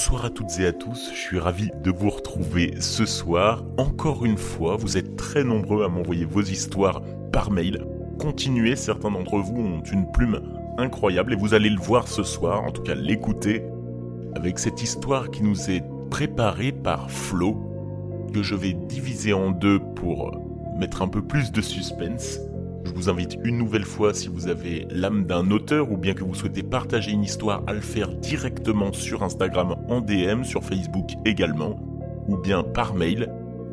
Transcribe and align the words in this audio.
Bonsoir 0.00 0.24
à 0.24 0.30
toutes 0.30 0.58
et 0.58 0.64
à 0.66 0.72
tous, 0.72 1.10
je 1.12 1.18
suis 1.18 1.38
ravi 1.38 1.68
de 1.84 1.90
vous 1.90 2.08
retrouver 2.08 2.74
ce 2.80 3.04
soir. 3.04 3.62
Encore 3.76 4.24
une 4.24 4.38
fois, 4.38 4.76
vous 4.76 4.96
êtes 4.96 5.14
très 5.16 5.44
nombreux 5.44 5.84
à 5.84 5.88
m'envoyer 5.88 6.24
vos 6.24 6.40
histoires 6.40 7.02
par 7.32 7.50
mail. 7.50 7.84
Continuez, 8.18 8.76
certains 8.76 9.10
d'entre 9.10 9.36
vous 9.36 9.60
ont 9.60 9.82
une 9.82 10.10
plume 10.10 10.40
incroyable 10.78 11.34
et 11.34 11.36
vous 11.36 11.52
allez 11.52 11.68
le 11.68 11.78
voir 11.78 12.08
ce 12.08 12.22
soir, 12.22 12.64
en 12.64 12.70
tout 12.70 12.80
cas 12.80 12.94
l'écouter, 12.94 13.62
avec 14.34 14.58
cette 14.58 14.82
histoire 14.82 15.30
qui 15.30 15.42
nous 15.42 15.70
est 15.70 15.84
préparée 16.08 16.72
par 16.72 17.10
Flo, 17.10 17.58
que 18.32 18.42
je 18.42 18.54
vais 18.54 18.72
diviser 18.72 19.34
en 19.34 19.50
deux 19.50 19.80
pour 19.96 20.32
mettre 20.78 21.02
un 21.02 21.08
peu 21.08 21.20
plus 21.20 21.52
de 21.52 21.60
suspense. 21.60 22.40
Je 22.84 22.92
vous 22.92 23.08
invite 23.08 23.36
une 23.44 23.58
nouvelle 23.58 23.84
fois, 23.84 24.14
si 24.14 24.28
vous 24.28 24.48
avez 24.48 24.86
l'âme 24.90 25.24
d'un 25.24 25.50
auteur 25.50 25.92
ou 25.92 25.96
bien 25.96 26.14
que 26.14 26.24
vous 26.24 26.34
souhaitez 26.34 26.62
partager 26.62 27.10
une 27.12 27.22
histoire, 27.22 27.62
à 27.66 27.72
le 27.72 27.80
faire 27.80 28.08
directement 28.08 28.92
sur 28.92 29.22
Instagram 29.22 29.76
en 29.88 30.00
DM, 30.00 30.44
sur 30.44 30.64
Facebook 30.64 31.10
également, 31.24 31.78
ou 32.26 32.36
bien 32.36 32.62
par 32.62 32.94
mail. 32.94 33.30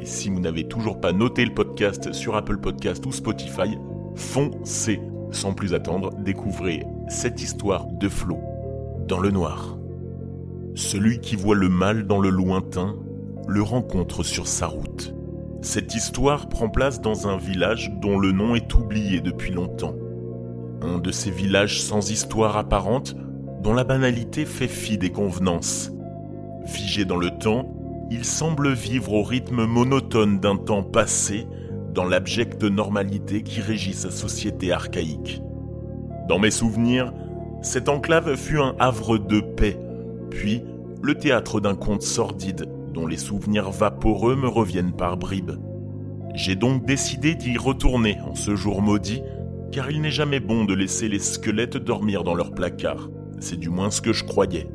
Et 0.00 0.06
si 0.06 0.28
vous 0.28 0.40
n'avez 0.40 0.64
toujours 0.64 1.00
pas 1.00 1.12
noté 1.12 1.44
le 1.44 1.54
podcast 1.54 2.12
sur 2.12 2.36
Apple 2.36 2.58
Podcast 2.58 3.04
ou 3.06 3.12
Spotify, 3.12 3.78
foncez. 4.14 5.00
Sans 5.32 5.54
plus 5.54 5.74
attendre, 5.74 6.10
découvrez 6.24 6.84
cette 7.08 7.40
histoire 7.40 7.86
de 7.86 8.08
Flo 8.08 8.38
dans 9.06 9.20
le 9.20 9.30
noir. 9.30 9.78
Celui 10.74 11.20
qui 11.20 11.36
voit 11.36 11.54
le 11.54 11.68
mal 11.68 12.06
dans 12.06 12.20
le 12.20 12.30
lointain 12.30 12.96
le 13.48 13.62
rencontre 13.62 14.22
sur 14.22 14.46
sa 14.46 14.66
route. 14.66 15.14
Cette 15.62 15.94
histoire 15.94 16.48
prend 16.48 16.70
place 16.70 17.02
dans 17.02 17.28
un 17.28 17.36
village 17.36 17.92
dont 18.00 18.18
le 18.18 18.32
nom 18.32 18.54
est 18.54 18.74
oublié 18.74 19.20
depuis 19.20 19.52
longtemps. 19.52 19.94
Un 20.80 20.98
de 20.98 21.12
ces 21.12 21.30
villages 21.30 21.82
sans 21.82 22.10
histoire 22.10 22.56
apparente, 22.56 23.14
dont 23.62 23.74
la 23.74 23.84
banalité 23.84 24.46
fait 24.46 24.68
fi 24.68 24.96
des 24.96 25.10
convenances. 25.10 25.92
Figé 26.64 27.04
dans 27.04 27.18
le 27.18 27.30
temps, 27.30 27.68
il 28.10 28.24
semble 28.24 28.72
vivre 28.72 29.12
au 29.12 29.22
rythme 29.22 29.66
monotone 29.66 30.40
d'un 30.40 30.56
temps 30.56 30.82
passé, 30.82 31.46
dans 31.92 32.04
l'abjecte 32.04 32.64
normalité 32.64 33.42
qui 33.42 33.60
régit 33.60 33.92
sa 33.92 34.10
société 34.10 34.72
archaïque. 34.72 35.42
Dans 36.26 36.38
mes 36.38 36.50
souvenirs, 36.50 37.12
cette 37.60 37.90
enclave 37.90 38.34
fut 38.36 38.58
un 38.58 38.74
havre 38.78 39.18
de 39.18 39.40
paix, 39.40 39.78
puis 40.30 40.64
le 41.02 41.16
théâtre 41.16 41.60
d'un 41.60 41.74
conte 41.74 42.02
sordide 42.02 42.66
dont 42.92 43.06
les 43.06 43.16
souvenirs 43.16 43.70
vaporeux 43.70 44.36
me 44.36 44.48
reviennent 44.48 44.92
par 44.92 45.16
bribes. 45.16 45.52
J'ai 46.34 46.56
donc 46.56 46.84
décidé 46.84 47.34
d'y 47.34 47.56
retourner 47.56 48.18
en 48.20 48.34
ce 48.34 48.54
jour 48.54 48.82
maudit, 48.82 49.22
car 49.72 49.90
il 49.90 50.00
n'est 50.00 50.10
jamais 50.10 50.40
bon 50.40 50.64
de 50.64 50.74
laisser 50.74 51.08
les 51.08 51.18
squelettes 51.18 51.76
dormir 51.76 52.24
dans 52.24 52.34
leur 52.34 52.52
placard. 52.52 53.10
C'est 53.40 53.58
du 53.58 53.70
moins 53.70 53.90
ce 53.90 54.00
que 54.00 54.12
je 54.12 54.24
croyais. 54.24 54.68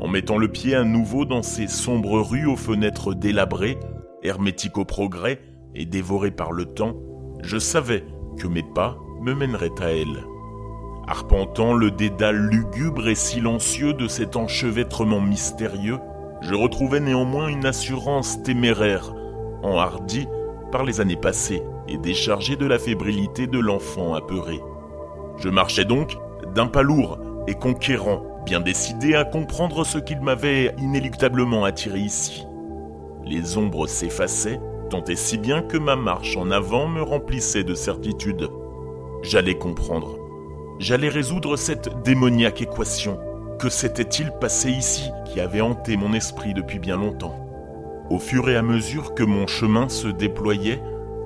En 0.00 0.08
mettant 0.08 0.38
le 0.38 0.48
pied 0.48 0.74
à 0.74 0.84
nouveau 0.84 1.24
dans 1.24 1.42
ces 1.42 1.66
sombres 1.66 2.20
rues 2.20 2.46
aux 2.46 2.56
fenêtres 2.56 3.14
délabrées, 3.14 3.78
hermétiques 4.22 4.78
au 4.78 4.84
progrès 4.84 5.40
et 5.74 5.86
dévorées 5.86 6.30
par 6.30 6.52
le 6.52 6.66
temps, 6.66 6.96
je 7.42 7.58
savais 7.58 8.04
que 8.38 8.46
mes 8.46 8.62
pas 8.62 8.98
me 9.20 9.34
mèneraient 9.34 9.80
à 9.80 9.90
elle. 9.90 10.24
Arpentant 11.08 11.72
le 11.72 11.90
dédale 11.90 12.48
lugubre 12.48 13.08
et 13.08 13.14
silencieux 13.14 13.94
de 13.94 14.06
cet 14.08 14.36
enchevêtrement 14.36 15.20
mystérieux, 15.20 15.98
je 16.40 16.54
retrouvais 16.54 17.00
néanmoins 17.00 17.48
une 17.48 17.66
assurance 17.66 18.42
téméraire, 18.42 19.14
enhardie 19.62 20.28
par 20.70 20.84
les 20.84 21.00
années 21.00 21.16
passées 21.16 21.62
et 21.88 21.98
déchargée 21.98 22.56
de 22.56 22.66
la 22.66 22.78
fébrilité 22.78 23.46
de 23.46 23.58
l'enfant 23.58 24.14
apeuré. 24.14 24.60
Je 25.38 25.48
marchais 25.48 25.84
donc 25.84 26.16
d'un 26.54 26.66
pas 26.66 26.82
lourd 26.82 27.18
et 27.46 27.54
conquérant, 27.54 28.22
bien 28.44 28.60
décidé 28.60 29.14
à 29.14 29.24
comprendre 29.24 29.84
ce 29.84 29.98
qu'il 29.98 30.20
m'avait 30.20 30.74
inéluctablement 30.78 31.64
attiré 31.64 32.00
ici. 32.00 32.46
Les 33.24 33.56
ombres 33.56 33.86
s'effaçaient, 33.86 34.60
tant 34.90 35.04
et 35.04 35.16
si 35.16 35.38
bien 35.38 35.62
que 35.62 35.76
ma 35.76 35.96
marche 35.96 36.36
en 36.36 36.50
avant 36.50 36.88
me 36.88 37.02
remplissait 37.02 37.64
de 37.64 37.74
certitude. 37.74 38.48
J'allais 39.22 39.56
comprendre. 39.56 40.18
J'allais 40.78 41.08
résoudre 41.08 41.56
cette 41.56 42.02
démoniaque 42.02 42.62
équation. 42.62 43.18
Que 43.58 43.68
s'était-il 43.68 44.30
passé 44.30 44.70
ici 44.70 45.10
qui 45.24 45.40
avait 45.40 45.60
hanté 45.60 45.96
mon 45.96 46.12
esprit 46.12 46.54
depuis 46.54 46.78
bien 46.78 46.96
longtemps? 46.96 47.34
Au 48.08 48.20
fur 48.20 48.48
et 48.48 48.56
à 48.56 48.62
mesure 48.62 49.14
que 49.14 49.24
mon 49.24 49.48
chemin 49.48 49.88
se 49.88 50.06
déployait, 50.06 50.80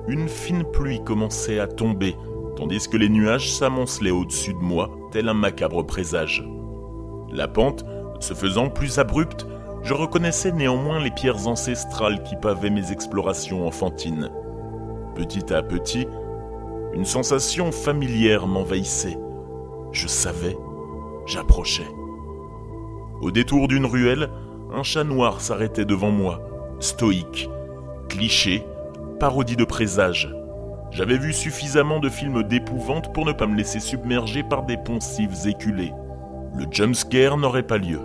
une 0.07 0.27
fine 0.27 0.63
pluie 0.63 1.03
commençait 1.03 1.59
à 1.59 1.67
tomber, 1.67 2.15
tandis 2.55 2.89
que 2.89 2.97
les 2.97 3.09
nuages 3.09 3.53
s'amoncelaient 3.53 4.09
au-dessus 4.09 4.53
de 4.53 4.59
moi, 4.59 4.89
tel 5.11 5.29
un 5.29 5.35
macabre 5.35 5.85
présage. 5.85 6.43
La 7.31 7.47
pente, 7.47 7.85
se 8.19 8.33
faisant 8.33 8.67
plus 8.67 8.97
abrupte, 8.97 9.45
je 9.83 9.93
reconnaissais 9.93 10.51
néanmoins 10.51 10.99
les 10.99 11.11
pierres 11.11 11.47
ancestrales 11.47 12.23
qui 12.23 12.35
pavaient 12.35 12.71
mes 12.71 12.91
explorations 12.91 13.67
enfantines. 13.67 14.31
Petit 15.13 15.53
à 15.53 15.61
petit, 15.61 16.07
une 16.93 17.05
sensation 17.05 17.71
familière 17.71 18.47
m'envahissait. 18.47 19.19
Je 19.91 20.07
savais, 20.07 20.57
j'approchais. 21.27 21.85
Au 23.23 23.31
détour 23.31 23.69
d'une 23.69 23.85
ruelle, 23.85 24.29
un 24.73 24.83
chat 24.83 25.05
noir 25.05 25.39
s'arrêtait 25.39 25.85
devant 25.85 26.11
moi, 26.11 26.41
stoïque, 26.81 27.49
cliché, 28.09 28.65
parodie 29.17 29.55
de 29.55 29.63
présage. 29.63 30.35
J'avais 30.91 31.17
vu 31.17 31.31
suffisamment 31.31 32.01
de 32.01 32.09
films 32.09 32.43
d'épouvante 32.43 33.13
pour 33.13 33.25
ne 33.25 33.31
pas 33.31 33.47
me 33.47 33.55
laisser 33.55 33.79
submerger 33.79 34.43
par 34.43 34.63
des 34.63 34.75
poncifs 34.75 35.45
éculés. 35.45 35.93
Le 36.53 36.65
jumpscare 36.69 37.37
n'aurait 37.37 37.63
pas 37.63 37.77
lieu. 37.77 38.01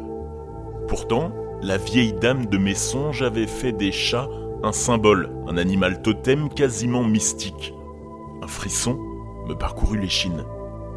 Pourtant, 0.87 1.33
la 1.62 1.78
vieille 1.78 2.12
dame 2.12 2.47
de 2.47 2.57
mes 2.57 2.77
songes 2.77 3.23
avait 3.23 3.49
fait 3.49 3.73
des 3.73 3.91
chats 3.91 4.28
un 4.62 4.73
symbole, 4.73 5.31
un 5.49 5.57
animal 5.57 6.01
totem 6.01 6.49
quasiment 6.49 7.03
mystique. 7.03 7.75
Un 8.41 8.47
frisson 8.47 8.97
me 9.49 9.55
parcourut 9.55 9.99
l'échine. 9.99 10.45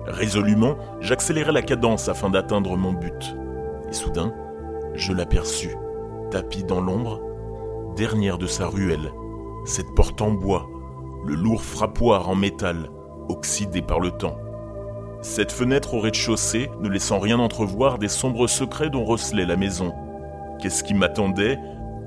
Résolument, 0.06 0.78
j'accélérai 1.00 1.52
la 1.52 1.64
cadence 1.64 2.08
afin 2.08 2.30
d'atteindre 2.30 2.78
mon 2.78 2.94
but. 2.94 3.36
Et 3.92 3.94
soudain, 3.94 4.34
je 4.94 5.12
l'aperçus, 5.12 5.76
tapis 6.30 6.64
dans 6.64 6.80
l'ombre, 6.80 7.20
dernière 7.98 8.38
de 8.38 8.48
sa 8.48 8.68
ruelle, 8.68 9.12
cette 9.66 9.94
porte 9.94 10.22
en 10.22 10.32
bois, 10.32 10.70
le 11.26 11.36
lourd 11.36 11.62
frappoir 11.62 12.30
en 12.30 12.36
métal, 12.36 12.90
oxydé 13.28 13.82
par 13.82 14.00
le 14.00 14.12
temps. 14.12 14.38
Cette 15.22 15.52
fenêtre 15.52 15.94
au 15.94 16.00
rez-de-chaussée, 16.00 16.72
ne 16.80 16.88
laissant 16.88 17.20
rien 17.20 17.38
entrevoir 17.38 18.00
des 18.00 18.08
sombres 18.08 18.48
secrets 18.48 18.90
dont 18.90 19.04
recelait 19.04 19.46
la 19.46 19.58
maison. 19.58 19.94
Qu'est-ce 20.62 20.86
qui 20.86 20.94
m'attendait? 20.94 21.60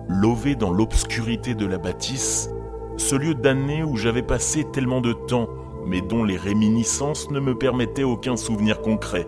Lové 0.08 0.56
dans 0.56 0.72
l'obscurité 0.72 1.54
de 1.54 1.66
la 1.66 1.76
bâtisse, 1.76 2.48
ce 2.96 3.14
lieu 3.14 3.34
damné 3.34 3.84
où 3.84 3.96
j'avais 3.98 4.22
passé 4.22 4.64
tellement 4.72 5.02
de 5.02 5.12
temps, 5.12 5.50
mais 5.84 6.00
dont 6.00 6.24
les 6.24 6.38
réminiscences 6.38 7.30
ne 7.30 7.40
me 7.40 7.54
permettaient 7.54 8.04
aucun 8.04 8.36
souvenir 8.38 8.80
concret. 8.80 9.26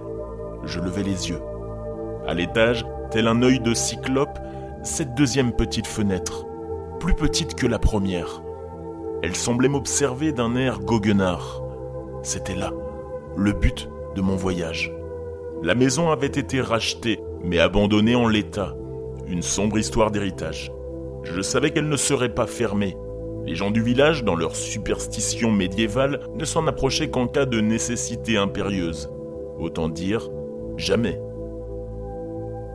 Je 0.64 0.80
levai 0.80 1.02
les 1.02 1.28
yeux. 1.28 1.40
À 2.26 2.34
l'étage, 2.34 2.84
tel 3.10 3.28
un 3.28 3.42
œil 3.42 3.60
de 3.60 3.72
cyclope, 3.72 4.38
cette 4.82 5.14
deuxième 5.14 5.52
petite 5.52 5.86
fenêtre, 5.86 6.44
plus 6.98 7.14
petite 7.14 7.54
que 7.54 7.66
la 7.66 7.78
première. 7.78 8.42
Elle 9.22 9.36
semblait 9.36 9.68
m'observer 9.68 10.32
d'un 10.32 10.56
air 10.56 10.80
goguenard. 10.80 11.62
C'était 12.22 12.56
là, 12.56 12.72
le 13.36 13.52
but 13.52 13.88
de 14.16 14.20
mon 14.22 14.34
voyage. 14.34 14.92
La 15.62 15.74
maison 15.74 16.10
avait 16.10 16.26
été 16.26 16.60
rachetée, 16.60 17.20
mais 17.42 17.60
abandonnée 17.60 18.16
en 18.16 18.26
l'état. 18.26 18.74
Une 19.28 19.42
sombre 19.42 19.78
histoire 19.78 20.10
d'héritage. 20.10 20.72
Je 21.22 21.40
savais 21.40 21.70
qu'elle 21.70 21.88
ne 21.88 21.96
serait 21.96 22.34
pas 22.34 22.46
fermée. 22.46 22.96
Les 23.44 23.54
gens 23.54 23.70
du 23.70 23.82
village, 23.82 24.24
dans 24.24 24.34
leur 24.34 24.56
superstition 24.56 25.52
médiévale, 25.52 26.20
ne 26.34 26.44
s'en 26.44 26.66
approchaient 26.66 27.10
qu'en 27.10 27.28
cas 27.28 27.46
de 27.46 27.60
nécessité 27.60 28.36
impérieuse. 28.36 29.10
Autant 29.58 29.88
dire, 29.88 30.28
jamais. 30.76 31.20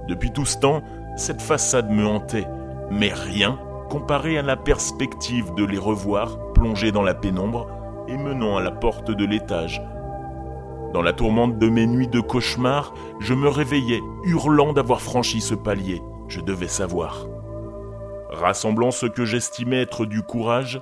Depuis 0.08 0.32
tout 0.32 0.46
ce 0.46 0.58
temps, 0.58 0.82
cette 1.16 1.42
façade 1.42 1.90
me 1.90 2.06
hantait, 2.06 2.48
mais 2.90 3.12
rien 3.14 3.60
comparé 3.90 4.38
à 4.38 4.42
la 4.42 4.56
perspective 4.56 5.54
de 5.56 5.66
les 5.66 5.78
revoir 5.78 6.54
plongés 6.54 6.94
dans 6.94 7.04
la 7.04 7.14
pénombre 7.14 7.68
et 8.08 8.16
menant 8.16 8.58
à 8.58 8.62
la 8.62 8.72
porte 8.72 9.12
de 9.12 9.26
l'étage. 9.26 9.82
Dans 10.94 11.02
la 11.02 11.14
tourmente 11.14 11.58
de 11.58 11.70
mes 11.70 11.86
nuits 11.86 12.08
de 12.08 12.20
cauchemar, 12.20 12.94
je 13.20 13.34
me 13.34 13.50
réveillais, 13.50 14.02
hurlant 14.24 14.74
d'avoir 14.74 15.02
franchi 15.02 15.42
ce 15.42 15.56
palier. 15.56 16.02
Je 16.28 16.42
devais 16.42 16.68
savoir. 16.68 17.28
Rassemblant 18.30 18.92
ce 18.92 19.06
que 19.06 19.26
j'estimais 19.26 19.82
être 19.82 20.06
du 20.06 20.22
courage, 20.22 20.82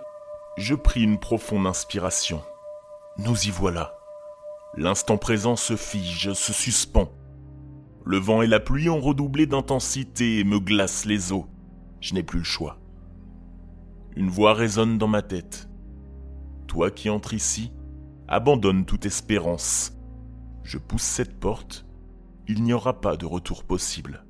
je 0.57 0.75
pris 0.75 1.01
une 1.01 1.19
profonde 1.19 1.65
inspiration. 1.65 2.41
Nous 3.17 3.47
y 3.47 3.49
voilà. 3.49 3.97
L'instant 4.75 5.17
présent 5.17 5.55
se 5.55 5.75
fige, 5.75 6.33
se 6.33 6.53
suspend. 6.53 7.09
Le 8.05 8.17
vent 8.17 8.41
et 8.41 8.47
la 8.47 8.59
pluie 8.59 8.89
ont 8.89 8.99
redoublé 8.99 9.45
d'intensité 9.45 10.39
et 10.39 10.43
me 10.43 10.59
glacent 10.59 11.05
les 11.05 11.31
os. 11.31 11.45
Je 12.01 12.13
n'ai 12.13 12.23
plus 12.23 12.39
le 12.39 12.45
choix. 12.45 12.79
Une 14.15 14.29
voix 14.29 14.53
résonne 14.53 14.97
dans 14.97 15.07
ma 15.07 15.21
tête. 15.21 15.69
Toi 16.67 16.91
qui 16.91 17.09
entres 17.09 17.33
ici, 17.33 17.71
abandonne 18.27 18.85
toute 18.85 19.05
espérance. 19.05 19.93
Je 20.63 20.77
pousse 20.77 21.03
cette 21.03 21.39
porte, 21.39 21.85
il 22.47 22.63
n'y 22.63 22.73
aura 22.73 23.01
pas 23.01 23.17
de 23.17 23.25
retour 23.25 23.63
possible. 23.63 24.25